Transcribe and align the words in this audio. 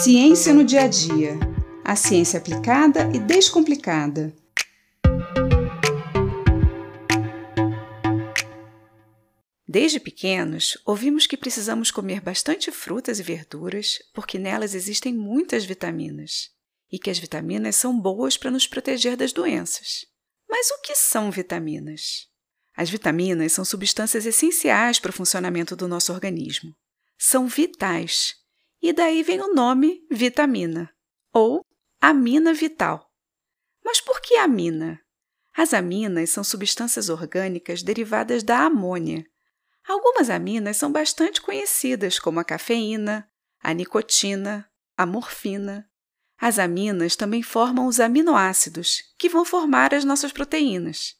Ciência 0.00 0.54
no 0.54 0.62
dia 0.62 0.82
a 0.82 0.86
dia. 0.86 1.36
A 1.84 1.96
ciência 1.96 2.38
aplicada 2.38 3.10
e 3.12 3.18
descomplicada. 3.18 4.32
Desde 9.66 9.98
pequenos, 9.98 10.78
ouvimos 10.86 11.26
que 11.26 11.36
precisamos 11.36 11.90
comer 11.90 12.20
bastante 12.20 12.70
frutas 12.70 13.18
e 13.18 13.24
verduras 13.24 13.98
porque 14.14 14.38
nelas 14.38 14.72
existem 14.72 15.12
muitas 15.12 15.64
vitaminas 15.64 16.50
e 16.92 16.96
que 16.96 17.10
as 17.10 17.18
vitaminas 17.18 17.74
são 17.74 17.98
boas 17.98 18.36
para 18.36 18.52
nos 18.52 18.68
proteger 18.68 19.16
das 19.16 19.32
doenças. 19.32 20.06
Mas 20.48 20.70
o 20.70 20.80
que 20.80 20.94
são 20.94 21.28
vitaminas? 21.28 22.28
As 22.76 22.88
vitaminas 22.88 23.50
são 23.52 23.64
substâncias 23.64 24.26
essenciais 24.26 25.00
para 25.00 25.10
o 25.10 25.14
funcionamento 25.14 25.74
do 25.74 25.88
nosso 25.88 26.12
organismo. 26.12 26.72
São 27.18 27.48
vitais, 27.48 28.36
e 28.82 28.92
daí 28.92 29.22
vem 29.22 29.40
o 29.40 29.52
nome 29.52 30.06
vitamina, 30.10 30.92
ou 31.32 31.64
amina 32.00 32.52
vital. 32.52 33.12
Mas 33.84 34.00
por 34.00 34.20
que 34.20 34.36
amina? 34.36 35.00
As 35.56 35.74
aminas 35.74 36.30
são 36.30 36.44
substâncias 36.44 37.08
orgânicas 37.08 37.82
derivadas 37.82 38.42
da 38.42 38.60
amônia. 38.60 39.26
Algumas 39.86 40.30
aminas 40.30 40.76
são 40.76 40.92
bastante 40.92 41.40
conhecidas, 41.40 42.18
como 42.18 42.38
a 42.38 42.44
cafeína, 42.44 43.28
a 43.60 43.72
nicotina, 43.72 44.70
a 44.96 45.04
morfina. 45.04 45.90
As 46.38 46.58
aminas 46.58 47.16
também 47.16 47.42
formam 47.42 47.86
os 47.86 47.98
aminoácidos, 47.98 49.02
que 49.18 49.28
vão 49.28 49.44
formar 49.44 49.92
as 49.92 50.04
nossas 50.04 50.30
proteínas. 50.30 51.16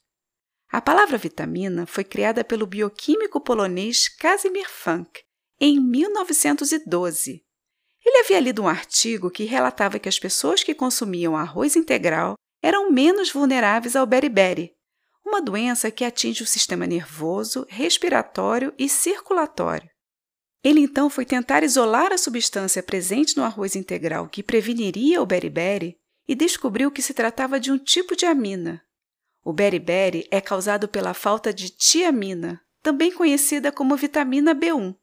A 0.71 0.79
palavra 0.79 1.17
vitamina 1.17 1.85
foi 1.85 2.03
criada 2.03 2.43
pelo 2.43 2.67
bioquímico 2.67 3.41
polonês 3.41 4.07
Casimir 4.07 4.69
Funk 4.69 5.23
em 5.59 5.79
1912. 5.79 7.43
Ele 8.05 8.19
havia 8.19 8.39
lido 8.39 8.63
um 8.63 8.67
artigo 8.67 9.29
que 9.29 9.43
relatava 9.43 9.99
que 9.99 10.09
as 10.09 10.19
pessoas 10.19 10.63
que 10.63 10.73
consumiam 10.73 11.35
arroz 11.35 11.75
integral 11.75 12.35
eram 12.61 12.91
menos 12.91 13.31
vulneráveis 13.31 13.95
ao 13.95 14.05
beriberi, 14.05 14.73
uma 15.25 15.41
doença 15.41 15.91
que 15.91 16.03
atinge 16.03 16.43
o 16.43 16.47
sistema 16.47 16.87
nervoso, 16.87 17.65
respiratório 17.69 18.73
e 18.77 18.89
circulatório. 18.89 19.89
Ele 20.63 20.81
então 20.81 21.09
foi 21.09 21.25
tentar 21.25 21.63
isolar 21.63 22.11
a 22.11 22.17
substância 22.17 22.83
presente 22.83 23.37
no 23.37 23.43
arroz 23.43 23.75
integral 23.75 24.27
que 24.27 24.43
preveniria 24.43 25.21
o 25.21 25.25
beriberi 25.25 25.97
e 26.27 26.35
descobriu 26.35 26.91
que 26.91 27.01
se 27.01 27.13
tratava 27.13 27.59
de 27.59 27.71
um 27.71 27.77
tipo 27.77 28.15
de 28.15 28.25
amina, 28.25 28.83
o 29.43 29.53
beriberi 29.53 30.27
é 30.29 30.41
causado 30.41 30.87
pela 30.87 31.13
falta 31.13 31.53
de 31.53 31.69
tiamina, 31.69 32.61
também 32.83 33.11
conhecida 33.11 33.71
como 33.71 33.95
vitamina 33.95 34.53
B1. 34.53 34.95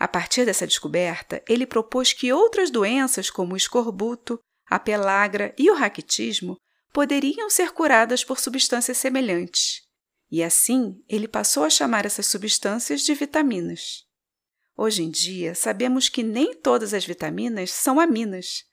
A 0.00 0.08
partir 0.08 0.46
dessa 0.46 0.66
descoberta, 0.66 1.42
ele 1.46 1.66
propôs 1.66 2.14
que 2.14 2.32
outras 2.32 2.70
doenças, 2.70 3.28
como 3.28 3.52
o 3.52 3.56
escorbuto, 3.56 4.40
a 4.66 4.78
pelagra 4.78 5.54
e 5.58 5.70
o 5.70 5.74
raquitismo, 5.74 6.56
poderiam 6.90 7.50
ser 7.50 7.72
curadas 7.72 8.24
por 8.24 8.40
substâncias 8.40 8.96
semelhantes. 8.96 9.82
E 10.30 10.42
assim, 10.42 10.94
ele 11.06 11.28
passou 11.28 11.64
a 11.64 11.70
chamar 11.70 12.06
essas 12.06 12.26
substâncias 12.26 13.02
de 13.02 13.12
vitaminas. 13.14 14.06
Hoje 14.74 15.02
em 15.02 15.10
dia, 15.10 15.54
sabemos 15.54 16.08
que 16.08 16.22
nem 16.22 16.54
todas 16.54 16.94
as 16.94 17.04
vitaminas 17.04 17.70
são 17.70 18.00
aminas, 18.00 18.64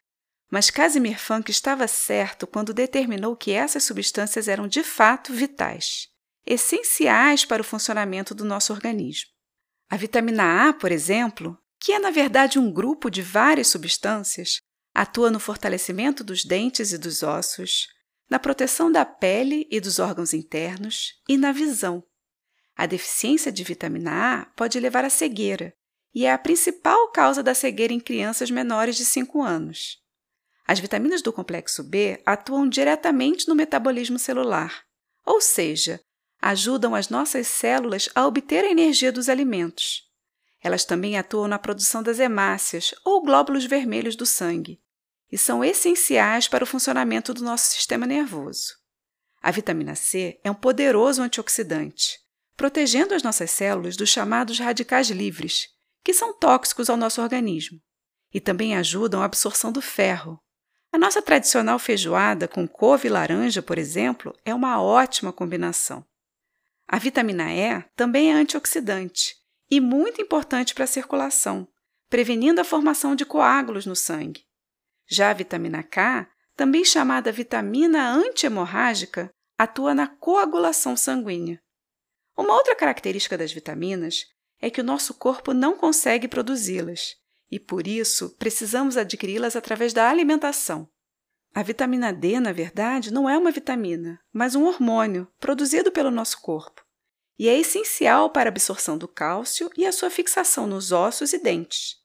mas 0.50 0.70
Casimir 0.70 1.20
Funk 1.20 1.52
estava 1.52 1.90
certo 1.90 2.48
quando 2.48 2.74
determinou 2.74 3.36
que 3.36 3.52
essas 3.52 3.84
substâncias 3.84 4.48
eram 4.48 4.66
de 4.66 4.82
fato 4.82 5.34
vitais, 5.34 6.08
essenciais 6.46 7.44
para 7.44 7.62
o 7.62 7.66
funcionamento 7.66 8.34
do 8.34 8.46
nosso 8.46 8.72
organismo. 8.72 9.37
A 9.90 9.96
vitamina 9.96 10.70
A, 10.70 10.74
por 10.74 10.92
exemplo, 10.92 11.58
que 11.80 11.94
é 11.94 12.00
na 12.00 12.12
verdade 12.12 12.60
um 12.60 12.72
grupo 12.72 13.10
de 13.10 13.22
várias 13.22 13.68
substâncias, 13.68 14.60
atua 14.94 15.32
no 15.32 15.40
fortalecimento 15.40 16.24
dos 16.24 16.44
dentes 16.44 16.92
e 16.92 16.98
dos 16.98 17.24
ossos, 17.24 17.88
na 18.30 18.38
proteção 18.38 18.92
da 18.92 19.06
pele 19.06 19.68
e 19.72 19.80
dos 19.80 20.00
órgãos 20.00 20.34
internos 20.34 21.14
e 21.30 21.38
na 21.38 21.52
visão. 21.52 22.04
A 22.76 22.86
deficiência 22.86 23.52
de 23.52 23.64
vitamina 23.64 24.42
A 24.42 24.46
pode 24.56 24.80
levar 24.80 25.06
à 25.06 25.10
cegueira 25.10 25.74
e 26.14 26.26
é 26.26 26.34
a 26.34 26.38
principal 26.38 27.12
causa 27.12 27.42
da 27.42 27.54
cegueira 27.54 27.94
em 27.94 28.00
crianças 28.00 28.52
menores 28.52 28.98
de 28.98 29.06
5 29.06 29.42
anos. 29.42 30.00
As 30.66 30.80
vitaminas 30.80 31.22
do 31.22 31.32
complexo 31.32 31.84
B 31.84 32.22
atuam 32.26 32.68
diretamente 32.68 33.48
no 33.48 33.56
metabolismo 33.56 34.20
celular, 34.20 34.84
ou 35.26 35.40
seja, 35.40 36.00
ajudam 36.48 36.96
as 36.96 37.10
nossas 37.10 37.48
células 37.48 38.08
a 38.16 38.26
obter 38.26 38.64
a 38.64 38.72
energia 38.72 39.12
dos 39.12 39.28
alimentos. 39.28 40.04
Elas 40.64 40.86
também 40.86 41.18
atuam 41.18 41.48
na 41.48 41.60
produção 41.60 42.02
das 42.02 42.20
hemácias, 42.20 42.96
ou 43.04 43.22
glóbulos 43.22 43.66
vermelhos 43.66 44.16
do 44.16 44.26
sangue, 44.26 44.82
e 45.30 45.38
são 45.38 45.62
essenciais 45.62 46.48
para 46.48 46.64
o 46.64 46.68
funcionamento 46.68 47.34
do 47.34 47.44
nosso 47.44 47.72
sistema 47.72 48.06
nervoso. 48.06 48.76
A 49.42 49.52
vitamina 49.52 49.94
C 49.94 50.40
é 50.42 50.50
um 50.50 50.56
poderoso 50.56 51.22
antioxidante, 51.22 52.18
protegendo 52.56 53.14
as 53.14 53.22
nossas 53.22 53.52
células 53.52 53.98
dos 53.98 54.10
chamados 54.10 54.58
radicais 54.58 55.10
livres, 55.10 55.68
que 56.02 56.14
são 56.14 56.34
tóxicos 56.34 56.90
ao 56.90 56.96
nosso 56.96 57.22
organismo, 57.22 57.82
e 58.34 58.40
também 58.40 58.76
ajudam 58.76 59.22
a 59.22 59.26
absorção 59.26 59.70
do 59.70 59.82
ferro, 59.82 60.42
a 60.94 60.98
nossa 60.98 61.22
tradicional 61.22 61.78
feijoada 61.78 62.48
com 62.48 62.66
couve 62.66 63.08
e 63.08 63.12
laranja, 63.12 63.62
por 63.62 63.78
exemplo, 63.78 64.34
é 64.46 64.56
uma 64.56 64.82
ótima 64.82 65.34
combinação. 65.34 66.06
A 66.88 66.98
vitamina 66.98 67.52
E 67.54 67.82
também 67.96 68.32
é 68.32 68.34
antioxidante 68.34 69.36
e 69.70 69.82
muito 69.82 70.22
importante 70.22 70.74
para 70.74 70.86
a 70.86 70.88
circulação, 70.88 71.68
prevenindo 72.10 72.62
a 72.62 72.64
formação 72.64 73.14
de 73.14 73.26
coágulos 73.26 73.86
no 73.86 73.96
sangue. 73.96 74.46
Já 75.06 75.30
a 75.30 75.34
vitamina 75.34 75.84
K, 75.84 76.30
também 76.56 76.86
chamada 76.86 77.32
vitamina 77.32 78.10
antihemorrágica, 78.10 79.30
atua 79.58 79.94
na 79.94 80.08
coagulação 80.08 80.96
sanguínea. 80.96 81.62
Uma 82.38 82.54
outra 82.54 82.76
característica 82.76 83.38
das 83.38 83.52
vitaminas 83.52 84.26
é 84.62 84.70
que 84.70 84.80
o 84.80 84.84
nosso 84.84 85.14
corpo 85.14 85.54
não 85.54 85.76
consegue 85.76 86.28
produzi-las 86.28 87.16
e 87.52 87.60
por 87.60 87.88
isso 87.88 88.36
precisamos 88.38 88.98
adquiri-las 88.98 89.56
através 89.56 89.94
da 89.94 90.10
alimentação. 90.10 90.90
A 91.58 91.64
vitamina 91.64 92.14
D, 92.14 92.40
na 92.40 92.52
verdade, 92.52 93.12
não 93.12 93.28
é 93.28 93.36
uma 93.36 93.50
vitamina, 93.50 94.20
mas 94.32 94.54
um 94.54 94.66
hormônio 94.66 95.28
produzido 95.40 95.92
pelo 95.92 96.12
nosso 96.12 96.40
corpo 96.40 96.86
e 97.40 97.50
é 97.50 97.58
essencial 97.58 98.30
para 98.30 98.48
a 98.48 98.52
absorção 98.52 98.96
do 98.96 99.08
cálcio 99.08 99.68
e 99.76 99.84
a 99.84 99.92
sua 99.92 100.12
fixação 100.12 100.68
nos 100.68 100.92
ossos 100.92 101.34
e 101.34 101.40
dentes. 101.40 101.96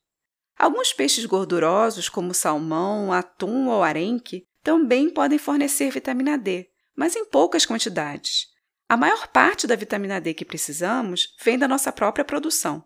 Alguns 0.59 0.95
peixes 0.95 1.27
gordurosos, 1.27 2.09
como 2.09 2.33
salmão, 2.33 3.13
atum 3.13 3.69
ou 3.69 3.83
arenque, 3.83 4.47
também 4.63 5.11
podem 5.11 5.37
fornecer 5.37 5.91
vitamina 5.91 6.39
D, 6.39 6.71
mas 6.97 7.15
em 7.15 7.27
poucas 7.27 7.67
quantidades. 7.67 8.47
A 8.89 8.97
maior 8.97 9.29
parte 9.29 9.67
da 9.67 9.77
vitamina 9.77 10.19
D 10.19 10.33
que 10.33 10.47
precisamos 10.47 11.37
vem 11.45 11.59
da 11.59 11.69
nossa 11.69 11.93
própria 11.93 12.25
produção. 12.25 12.83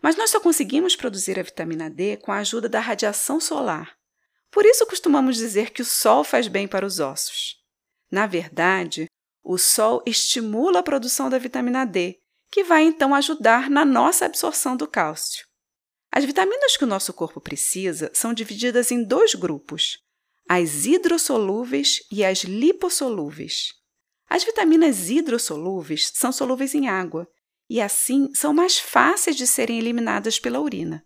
Mas 0.00 0.16
nós 0.16 0.30
só 0.30 0.40
conseguimos 0.40 0.96
produzir 0.96 1.38
a 1.38 1.42
vitamina 1.42 1.90
D 1.90 2.16
com 2.16 2.32
a 2.32 2.38
ajuda 2.38 2.66
da 2.66 2.80
radiação 2.80 3.38
solar. 3.38 4.00
Por 4.52 4.66
isso 4.66 4.86
costumamos 4.86 5.36
dizer 5.36 5.70
que 5.70 5.80
o 5.80 5.84
sol 5.84 6.22
faz 6.22 6.46
bem 6.46 6.68
para 6.68 6.84
os 6.84 7.00
ossos. 7.00 7.56
Na 8.10 8.26
verdade, 8.26 9.06
o 9.42 9.56
sol 9.56 10.02
estimula 10.06 10.80
a 10.80 10.82
produção 10.82 11.30
da 11.30 11.38
vitamina 11.38 11.86
D, 11.86 12.18
que 12.50 12.62
vai 12.62 12.82
então 12.82 13.14
ajudar 13.14 13.70
na 13.70 13.82
nossa 13.82 14.26
absorção 14.26 14.76
do 14.76 14.86
cálcio. 14.86 15.46
As 16.12 16.26
vitaminas 16.26 16.76
que 16.76 16.84
o 16.84 16.86
nosso 16.86 17.14
corpo 17.14 17.40
precisa 17.40 18.10
são 18.12 18.34
divididas 18.34 18.90
em 18.90 19.02
dois 19.02 19.34
grupos: 19.34 19.98
as 20.46 20.84
hidrossolúveis 20.84 22.00
e 22.12 22.22
as 22.22 22.44
lipossolúveis. 22.44 23.72
As 24.28 24.44
vitaminas 24.44 25.08
hidrossolúveis 25.08 26.10
são 26.12 26.30
solúveis 26.30 26.74
em 26.74 26.88
água 26.88 27.26
e 27.70 27.80
assim 27.80 28.28
são 28.34 28.52
mais 28.52 28.78
fáceis 28.78 29.34
de 29.34 29.46
serem 29.46 29.78
eliminadas 29.78 30.38
pela 30.38 30.60
urina. 30.60 31.02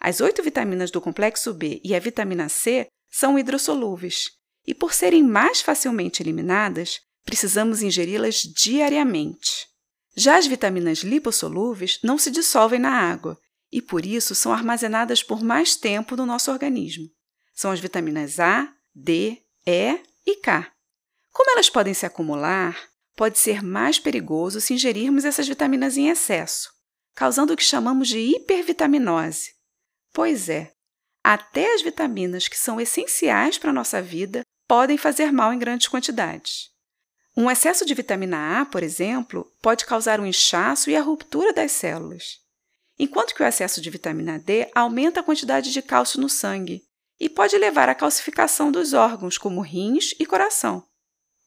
As 0.00 0.22
oito 0.22 0.42
vitaminas 0.42 0.90
do 0.90 0.98
complexo 0.98 1.52
B 1.52 1.78
e 1.84 1.94
a 1.94 1.98
vitamina 1.98 2.48
C 2.48 2.88
são 3.10 3.38
hidrossolúveis, 3.38 4.30
e 4.66 4.74
por 4.74 4.94
serem 4.94 5.22
mais 5.22 5.60
facilmente 5.60 6.22
eliminadas, 6.22 7.00
precisamos 7.22 7.82
ingeri-las 7.82 8.36
diariamente. 8.36 9.68
Já 10.16 10.38
as 10.38 10.46
vitaminas 10.46 11.00
lipossolúveis 11.00 11.98
não 12.02 12.16
se 12.16 12.30
dissolvem 12.30 12.80
na 12.80 12.90
água 12.90 13.38
e 13.70 13.80
por 13.80 14.04
isso 14.04 14.34
são 14.34 14.52
armazenadas 14.52 15.22
por 15.22 15.42
mais 15.42 15.76
tempo 15.76 16.16
no 16.16 16.26
nosso 16.26 16.50
organismo. 16.50 17.04
São 17.54 17.70
as 17.70 17.78
vitaminas 17.78 18.40
A, 18.40 18.72
D, 18.94 19.38
E 19.66 20.00
e 20.26 20.36
K. 20.36 20.72
Como 21.30 21.50
elas 21.52 21.68
podem 21.68 21.94
se 21.94 22.06
acumular, 22.06 22.76
pode 23.14 23.38
ser 23.38 23.62
mais 23.62 23.98
perigoso 23.98 24.60
se 24.60 24.74
ingerirmos 24.74 25.24
essas 25.24 25.46
vitaminas 25.46 25.96
em 25.96 26.08
excesso, 26.08 26.70
causando 27.14 27.52
o 27.52 27.56
que 27.56 27.62
chamamos 27.62 28.08
de 28.08 28.18
hipervitaminose. 28.18 29.59
Pois 30.12 30.48
é, 30.48 30.72
até 31.22 31.74
as 31.74 31.82
vitaminas 31.82 32.48
que 32.48 32.58
são 32.58 32.80
essenciais 32.80 33.58
para 33.58 33.70
a 33.70 33.74
nossa 33.74 34.00
vida 34.00 34.42
podem 34.66 34.96
fazer 34.96 35.32
mal 35.32 35.52
em 35.52 35.58
grandes 35.58 35.88
quantidades. 35.88 36.70
Um 37.36 37.50
excesso 37.50 37.84
de 37.84 37.94
vitamina 37.94 38.60
A, 38.60 38.66
por 38.66 38.82
exemplo, 38.82 39.50
pode 39.62 39.84
causar 39.84 40.20
um 40.20 40.26
inchaço 40.26 40.90
e 40.90 40.96
a 40.96 41.02
ruptura 41.02 41.52
das 41.52 41.72
células, 41.72 42.38
enquanto 42.98 43.34
que 43.34 43.42
o 43.42 43.46
excesso 43.46 43.80
de 43.80 43.88
vitamina 43.88 44.38
D 44.38 44.68
aumenta 44.74 45.20
a 45.20 45.22
quantidade 45.22 45.72
de 45.72 45.80
cálcio 45.80 46.20
no 46.20 46.28
sangue 46.28 46.82
e 47.18 47.28
pode 47.28 47.56
levar 47.56 47.88
à 47.88 47.94
calcificação 47.94 48.72
dos 48.72 48.92
órgãos, 48.92 49.38
como 49.38 49.60
rins 49.60 50.14
e 50.18 50.26
coração. 50.26 50.84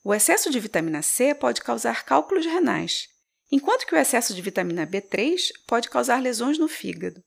O 0.04 0.13
excesso 0.13 0.50
de 0.50 0.60
vitamina 0.60 1.01
C 1.01 1.33
pode 1.33 1.62
causar 1.62 2.06
cálculos 2.06 2.45
renais, 2.45 3.07
enquanto 3.51 3.86
que 3.86 3.95
o 3.95 3.98
excesso 3.98 4.33
de 4.33 4.42
vitamina 4.42 4.86
B3 4.86 5.50
pode 5.68 5.89
causar 5.89 6.21
lesões 6.21 6.57
no 6.57 6.68
fígado. 6.68 7.24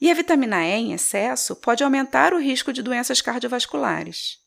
E 0.00 0.10
a 0.10 0.14
vitamina 0.14 0.64
E 0.64 0.72
em 0.72 0.92
excesso 0.92 1.56
pode 1.56 1.84
aumentar 1.84 2.34
o 2.34 2.40
risco 2.40 2.72
de 2.72 2.82
doenças 2.82 3.20
cardiovasculares. 3.20 4.38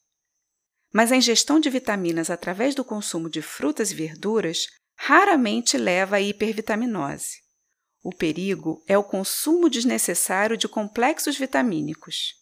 Mas 0.93 1.11
a 1.11 1.15
ingestão 1.15 1.59
de 1.59 1.69
vitaminas 1.69 2.29
através 2.29 2.75
do 2.75 2.83
consumo 2.83 3.29
de 3.29 3.41
frutas 3.41 3.91
e 3.91 3.95
verduras 3.95 4.67
raramente 4.95 5.77
leva 5.77 6.17
à 6.17 6.21
hipervitaminose. 6.21 7.37
O 8.03 8.13
perigo 8.13 8.83
é 8.87 8.97
o 8.97 9.03
consumo 9.03 9.69
desnecessário 9.69 10.57
de 10.57 10.67
complexos 10.67 11.37
vitamínicos. 11.37 12.33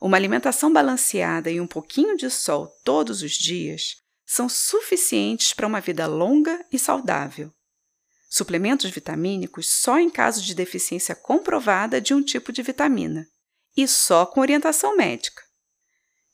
Uma 0.00 0.16
alimentação 0.16 0.72
balanceada 0.72 1.50
e 1.50 1.60
um 1.60 1.66
pouquinho 1.66 2.16
de 2.16 2.30
sol 2.30 2.68
todos 2.84 3.22
os 3.22 3.32
dias 3.32 3.96
são 4.26 4.48
suficientes 4.48 5.52
para 5.52 5.66
uma 5.66 5.80
vida 5.80 6.06
longa 6.06 6.64
e 6.72 6.78
saudável. 6.78 7.52
Suplementos 8.36 8.90
vitamínicos 8.90 9.66
só 9.66 9.98
em 9.98 10.10
caso 10.10 10.42
de 10.42 10.54
deficiência 10.54 11.14
comprovada 11.14 12.02
de 12.02 12.12
um 12.12 12.22
tipo 12.22 12.52
de 12.52 12.60
vitamina 12.60 13.26
e 13.74 13.88
só 13.88 14.26
com 14.26 14.42
orientação 14.42 14.94
médica. 14.94 15.40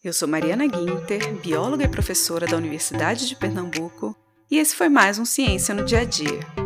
Eu 0.03 0.13
sou 0.13 0.27
Mariana 0.27 0.67
Guinter, 0.67 1.33
bióloga 1.35 1.85
e 1.85 1.89
professora 1.89 2.45
da 2.45 2.57
Universidade 2.57 3.29
de 3.29 3.37
Pernambuco, 3.37 4.17
e 4.51 4.59
esse 4.59 4.75
foi 4.75 4.89
mais 4.89 5.17
um 5.17 5.25
Ciência 5.25 5.77
no 5.77 5.85
Dia 5.85 6.01
a 6.01 6.05
Dia. 6.05 6.62